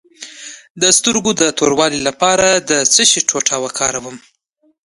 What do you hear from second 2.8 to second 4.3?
څه شي ټوټې وکاروم؟